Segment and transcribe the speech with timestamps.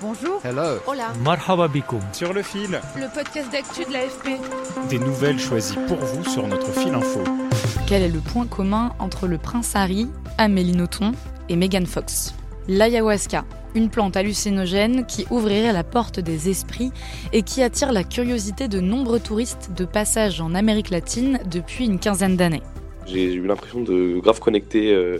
[0.00, 0.40] Bonjour.
[0.44, 0.78] Hello.
[0.86, 1.12] Hola.
[1.24, 2.00] Marhaba bikoum.
[2.12, 4.38] Sur le fil, Le podcast d'actu de l'AFP.
[4.88, 7.20] des nouvelles choisies pour vous sur notre fil info.
[7.86, 11.12] Quel est le point commun entre le prince Harry, Amélie Nothomb
[11.48, 12.34] et Megan Fox?
[12.68, 16.92] L'ayahuasca, une plante hallucinogène qui ouvrirait la porte des esprits
[17.32, 21.98] et qui attire la curiosité de nombreux touristes de passage en Amérique latine depuis une
[21.98, 22.62] quinzaine d'années.
[23.06, 25.18] J'ai eu l'impression de grave connecter euh,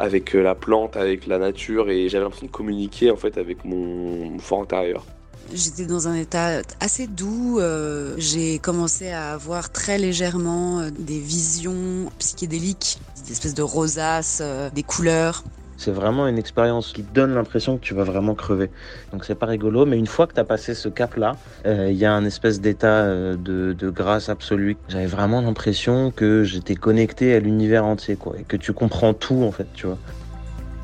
[0.00, 3.64] avec euh, la plante, avec la nature et j'avais l'impression de communiquer en fait avec
[3.64, 5.04] mon fort intérieur.
[5.52, 7.58] J'étais dans un état assez doux.
[7.60, 14.42] euh, J'ai commencé à avoir très légèrement euh, des visions psychédéliques, des espèces de rosaces,
[14.74, 15.44] des couleurs.
[15.80, 18.68] C'est vraiment une expérience qui donne l'impression que tu vas vraiment crever.
[19.12, 21.96] Donc c'est pas rigolo, mais une fois que tu as passé ce cap-là, euh, il
[21.96, 24.76] y a un espèce d'état euh, de, grâce absolue.
[24.90, 29.42] J'avais vraiment l'impression que j'étais connecté à l'univers entier, quoi, et que tu comprends tout
[29.42, 29.96] en fait, tu vois.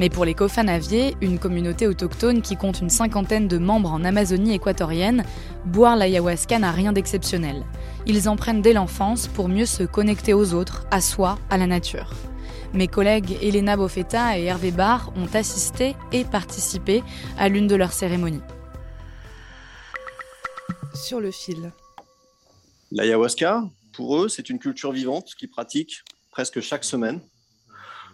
[0.01, 4.55] Mais pour les Kofanaviers, une communauté autochtone qui compte une cinquantaine de membres en Amazonie
[4.55, 5.25] équatorienne,
[5.67, 7.65] boire l'ayahuasca n'a rien d'exceptionnel.
[8.07, 11.67] Ils en prennent dès l'enfance pour mieux se connecter aux autres, à soi, à la
[11.67, 12.15] nature.
[12.77, 17.03] Mes collègues Elena Bofetta et Hervé Barr ont assisté et participé
[17.39, 18.43] à l'une de leurs cérémonies.
[20.95, 21.73] Sur le fil.
[22.93, 27.21] L'ayahuasca, pour eux, c'est une culture vivante qu'ils pratiquent presque chaque semaine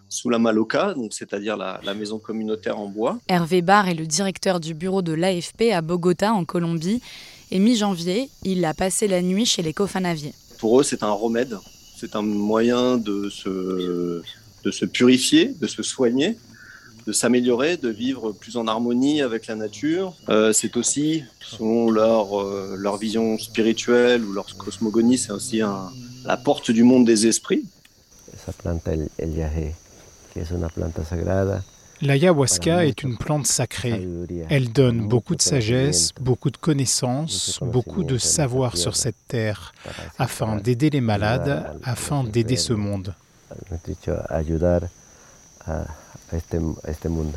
[0.09, 3.19] sous la maloca, donc c'est-à-dire la, la maison communautaire en bois.
[3.27, 7.03] Hervé Barr est le directeur du bureau de l'AFP à Bogota, en Colombie,
[7.51, 10.35] et mi-janvier, il a passé la nuit chez les Kofanaviers.
[10.61, 11.59] Pour eux, c'est un remède,
[11.97, 14.23] c'est un moyen de se,
[14.65, 16.39] de se purifier, de se soigner,
[17.07, 20.15] de s'améliorer, de vivre plus en harmonie avec la nature.
[20.29, 25.91] Euh, c'est aussi, selon leur, euh, leur vision spirituelle ou leur cosmogonie, c'est aussi un-
[26.25, 27.65] la porte du monde des esprits.
[32.01, 34.09] L'ayahuasca est une plante sacrée.
[34.49, 39.73] Elle donne beaucoup de sagesse, beaucoup de connaissances, beaucoup de savoir sur cette terre,
[40.19, 43.15] afin d'aider les malades, afin d'aider ce monde.
[43.71, 44.91] Nos dicho, ayudar
[45.67, 45.85] a,
[46.31, 47.37] a este, a este mundo.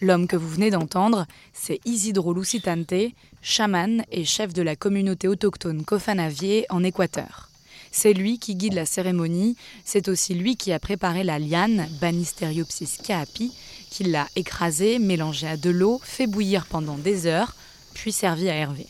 [0.00, 3.12] L'homme que vous venez d'entendre, c'est Isidro Lucitante,
[3.42, 7.50] chaman et chef de la communauté autochtone Kofanavier en Équateur.
[7.92, 12.98] C'est lui qui guide la cérémonie, c'est aussi lui qui a préparé la liane Banisteriopsis
[12.98, 13.52] caapi,
[13.90, 17.54] qu'il l'a écrasée, mélangée à de l'eau, fait bouillir pendant des heures,
[17.92, 18.86] puis servi à Hervé.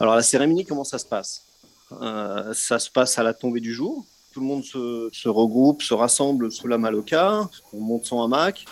[0.00, 1.44] Alors la cérémonie, comment ça se passe?
[1.92, 4.04] Euh, Ça se passe à la tombée du jour.
[4.36, 8.66] Tout le monde se, regroupe, se rassemble sous la maloca, on monte son hamac.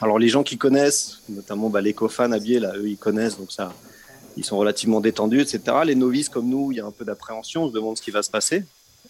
[0.00, 3.52] Alors les gens qui connaissent, notamment bah, les cofans habillés, là, eux ils connaissent, donc
[3.52, 3.74] ça,
[4.38, 5.76] ils sont relativement détendus, etc.
[5.84, 8.10] Les novices comme nous, il y a un peu d'appréhension, on se demande ce qui
[8.10, 8.64] va se passer.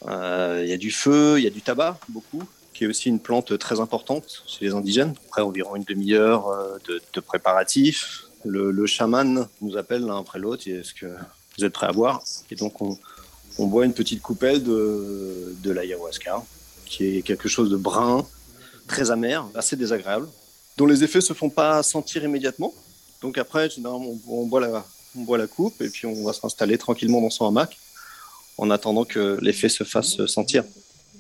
[0.08, 2.42] Euh, Il y a du feu, il y a du tabac, beaucoup,
[2.74, 5.14] qui est aussi une plante très importante chez les indigènes.
[5.28, 8.24] Après environ une demi-heure euh, de, préparatifs.
[8.44, 11.06] Le, chaman nous appelle l'un après l'autre, est-ce que
[11.56, 12.20] vous êtes prêts à boire?
[12.50, 12.98] Et donc on,
[13.60, 16.42] on boit une petite coupelle de, de l'ayahuasca,
[16.86, 18.26] qui est quelque chose de brun,
[18.86, 20.28] très amer, assez désagréable,
[20.78, 22.72] dont les effets se font pas sentir immédiatement.
[23.20, 24.84] Donc après, on, boit la,
[25.16, 27.78] on boit la coupe et puis on va s'installer tranquillement dans son hamac
[28.56, 30.64] en attendant que l'effet se fasse sentir.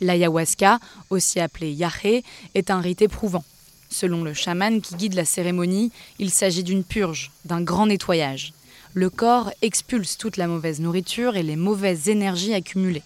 [0.00, 0.80] L'ayahuasca,
[1.10, 2.22] aussi appelé yahe,
[2.54, 3.44] est un rite éprouvant.
[3.90, 8.54] Selon le chaman qui guide la cérémonie, il s'agit d'une purge, d'un grand nettoyage.
[8.94, 13.04] Le corps expulse toute la mauvaise nourriture et les mauvaises énergies accumulées.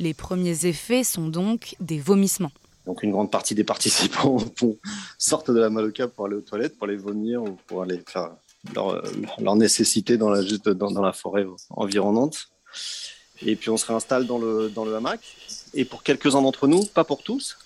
[0.00, 2.50] Les premiers effets sont donc des vomissements.
[2.86, 4.38] Donc une grande partie des participants
[5.18, 8.30] sortent de la maloca pour aller aux toilettes, pour aller vomir ou pour aller faire
[8.74, 9.04] leur,
[9.38, 12.48] leur nécessité dans la, forêt environnante.
[13.42, 15.20] Et puis on se réinstalle dans le, hamac.
[15.74, 17.56] Et pour quelques-uns d'entre nous, pas pour tous,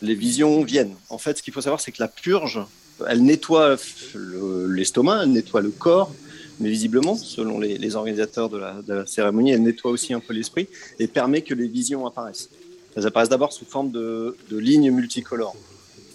[0.00, 0.96] les visions viennent.
[1.10, 2.60] En fait, ce qu'il faut savoir, c'est que la purge,
[3.06, 3.76] elle nettoie
[4.14, 6.12] le- l'estomac, elle nettoie le corps,
[6.62, 10.20] mais visiblement, selon les, les organisateurs de la, de la cérémonie, elle nettoie aussi un
[10.20, 10.68] peu l'esprit
[10.98, 12.48] et permet que les visions apparaissent.
[12.96, 15.56] Elles apparaissent d'abord sous forme de, de lignes multicolores.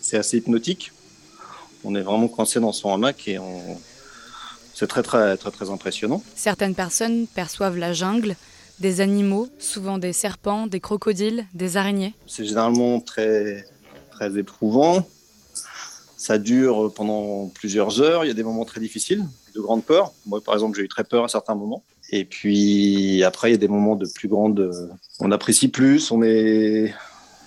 [0.01, 0.91] C'est assez hypnotique.
[1.83, 3.77] On est vraiment coincé dans son hamac et on...
[4.73, 6.23] c'est très, très, très, très impressionnant.
[6.35, 8.35] Certaines personnes perçoivent la jungle,
[8.79, 12.13] des animaux, souvent des serpents, des crocodiles, des araignées.
[12.25, 13.65] C'est généralement très,
[14.11, 15.07] très éprouvant.
[16.15, 18.23] Ça dure pendant plusieurs heures.
[18.23, 19.23] Il y a des moments très difficiles,
[19.57, 20.13] de grande peur.
[20.25, 21.83] Moi, par exemple, j'ai eu très peur à certains moments.
[22.11, 24.71] Et puis après, il y a des moments de plus grande.
[25.19, 26.93] On apprécie plus, on est,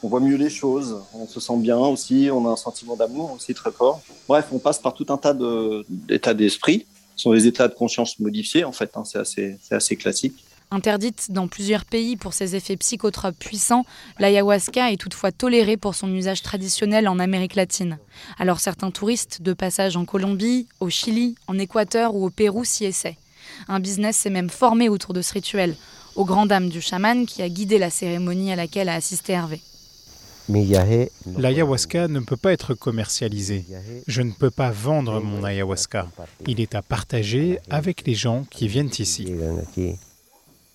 [0.03, 3.33] on voit mieux les choses, on se sent bien aussi, on a un sentiment d'amour
[3.33, 4.03] aussi très fort.
[4.29, 5.35] Bref, on passe par tout un tas
[5.89, 6.87] d'états d'esprit.
[7.17, 8.91] Ce sont des états de conscience modifiés en fait.
[8.97, 9.05] Hein.
[9.05, 10.45] c'est assez, assez classique.
[10.73, 13.85] Interdite dans plusieurs pays pour ses effets psychotropes puissants,
[14.21, 17.99] l'ayahuasca est toutefois tolérée pour son usage traditionnel en Amérique latine.
[18.39, 22.85] Alors certains touristes de passage en Colombie, au Chili, en Équateur ou au Pérou s'y
[22.85, 23.17] essaient.
[23.67, 25.75] Un business s'est même formé autour de ce rituel,
[26.15, 29.61] aux grandes dames du chaman qui a guidé la cérémonie à laquelle a assisté Hervé.
[31.37, 33.65] L'ayahuasca ne peut pas être commercialisé.
[34.07, 36.09] Je ne peux pas vendre mon ayahuasca.
[36.47, 39.33] Il est à partager avec les gens qui viennent ici.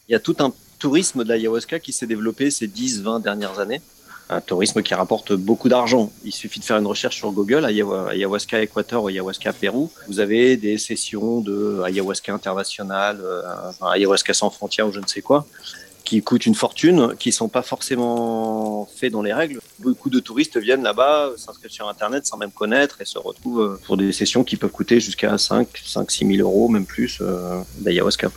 [0.07, 3.81] Il y a tout un tourisme de l'ayahuasca qui s'est développé ces 10-20 dernières années.
[4.29, 6.11] Un tourisme qui rapporte beaucoup d'argent.
[6.23, 9.91] Il suffit de faire une recherche sur Google, ayahuasca Équateur ou ayahuasca Pérou.
[10.07, 13.41] Vous avez des sessions de ayahuasca international, euh,
[13.81, 15.45] ayahuasca sans frontières ou je ne sais quoi,
[16.03, 19.59] qui coûtent une fortune, qui sont pas forcément faits dans les règles.
[19.79, 23.79] Beaucoup de touristes viennent là-bas, s'inscrivent sur Internet sans même connaître et se retrouvent euh,
[23.85, 27.61] pour des sessions qui peuvent coûter jusqu'à 5, 5, 6 000 euros, même plus, euh,
[27.77, 28.31] d'ayahuasca.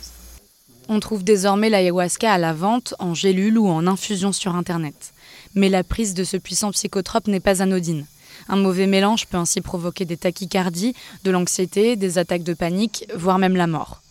[0.91, 5.13] On trouve désormais l'ayahuasca à la vente en gélule ou en infusion sur Internet.
[5.53, 8.07] Mais la prise de ce puissant psychotrope n'est pas anodine.
[8.47, 13.37] Un mauvais mélange peut ainsi provoquer des tachycardies, de l'anxiété, des attaques de panique, voire
[13.37, 14.01] même la mort.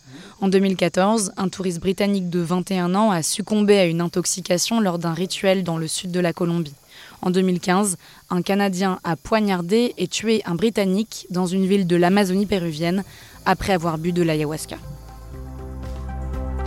[0.40, 5.14] En 2014, un touriste britannique de 21 ans a succombé à une intoxication lors d'un
[5.14, 6.76] rituel dans le sud de la Colombie.
[7.22, 7.96] En 2015,
[8.30, 13.02] un Canadien a poignardé et tué un Britannique dans une ville de l'Amazonie péruvienne
[13.46, 14.78] après avoir bu de l'ayahuasca.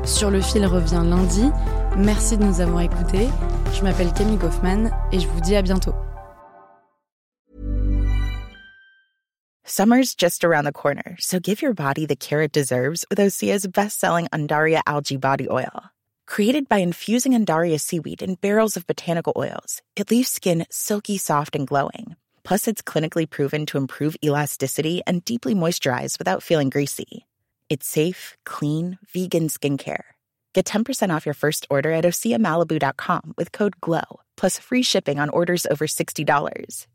[0.06, 1.52] Sur le fil revient lundi.
[1.96, 3.30] Merci de nous avoir écoutés.
[3.74, 5.94] Je m'appelle Camille Kaufmann et je vous dis à bientôt.
[9.64, 13.66] Summer's just around the corner, so give your body the care it deserves with Osea's
[13.66, 15.92] best-selling Andaria algae body oil.
[16.28, 21.56] Created by infusing Andaria seaweed in barrels of botanical oils, it leaves skin silky soft
[21.56, 22.16] and glowing.
[22.44, 27.26] Plus, it's clinically proven to improve elasticity and deeply moisturize without feeling greasy.
[27.72, 30.04] It's safe, clean, vegan skincare.
[30.52, 35.30] Get 10% off your first order at OseaMalibu.com with code GLOW, plus free shipping on
[35.30, 36.88] orders over $60.